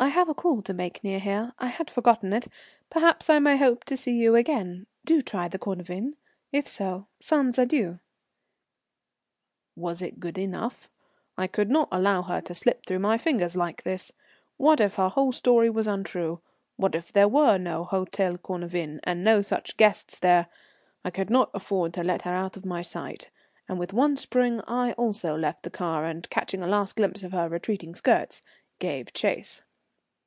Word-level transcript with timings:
"I 0.00 0.10
have 0.10 0.28
a 0.28 0.32
call 0.34 0.62
to 0.62 0.72
make 0.72 1.02
near 1.02 1.18
here. 1.18 1.54
I 1.58 1.66
had 1.66 1.90
forgotten 1.90 2.32
it. 2.32 2.46
Perhaps 2.88 3.28
I 3.28 3.40
may 3.40 3.56
hope 3.56 3.82
to 3.86 3.96
see 3.96 4.12
you 4.12 4.36
again. 4.36 4.86
Do 5.04 5.20
try 5.20 5.48
the 5.48 5.58
Cornavin. 5.58 6.14
If 6.52 6.68
so, 6.68 7.08
sans 7.18 7.58
adieu." 7.58 7.98
Was 9.74 10.00
it 10.00 10.20
good 10.20 10.38
enough? 10.38 10.88
I 11.36 11.48
could 11.48 11.68
not 11.68 11.88
allow 11.90 12.22
her 12.22 12.40
to 12.42 12.54
slip 12.54 12.86
through 12.86 13.00
my 13.00 13.18
fingers 13.18 13.56
like 13.56 13.82
this. 13.82 14.12
What 14.56 14.78
if 14.78 14.94
her 14.94 15.08
whole 15.08 15.32
story 15.32 15.68
was 15.68 15.88
untrue, 15.88 16.42
what 16.76 16.94
if 16.94 17.12
there 17.12 17.26
was 17.26 17.58
no 17.60 17.84
Hôtel 17.84 18.38
Cornavin, 18.38 19.00
and 19.02 19.24
no 19.24 19.40
such 19.40 19.76
guests 19.76 20.16
there? 20.20 20.46
I 21.04 21.10
could 21.10 21.28
not 21.28 21.50
afford 21.52 21.92
to 21.94 22.04
let 22.04 22.22
her 22.22 22.32
out 22.32 22.56
of 22.56 22.64
my 22.64 22.82
sight, 22.82 23.30
and 23.68 23.80
with 23.80 23.92
one 23.92 24.16
spring 24.16 24.60
I 24.68 24.92
also 24.92 25.34
left 25.36 25.64
the 25.64 25.70
car 25.70 26.04
and, 26.04 26.30
catching 26.30 26.62
a 26.62 26.68
last 26.68 26.94
glimpse 26.94 27.24
of 27.24 27.32
her 27.32 27.48
retreating 27.48 27.96
skirts, 27.96 28.40
gave 28.78 29.12
chase. 29.12 29.62